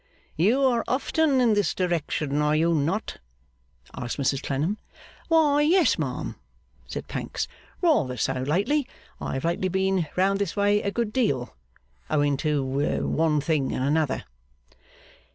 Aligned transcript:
'You 0.35 0.63
are 0.63 0.83
often 0.87 1.39
in 1.39 1.53
this 1.53 1.75
direction, 1.75 2.41
are 2.41 2.55
you 2.55 2.73
not?' 2.73 3.17
asked 3.93 4.17
Mrs 4.17 4.41
Clennam. 4.41 4.79
'Why, 5.27 5.61
yes, 5.61 5.99
ma'am,' 5.99 6.37
said 6.87 7.07
Pancks, 7.07 7.47
'rather 7.83 8.17
so 8.17 8.33
lately; 8.33 8.87
I 9.19 9.35
have 9.35 9.45
lately 9.45 9.69
been 9.69 10.07
round 10.15 10.39
this 10.39 10.55
way 10.55 10.81
a 10.81 10.89
good 10.89 11.13
deal, 11.13 11.55
owing 12.09 12.35
to 12.37 12.63
one 12.65 13.41
thing 13.41 13.73
and 13.73 13.83
another. 13.85 14.23